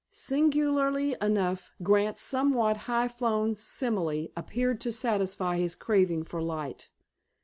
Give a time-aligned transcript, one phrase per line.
[0.09, 6.89] Singularly enough, Grant's somewhat high flown simile appeared to satisfy his craving for light.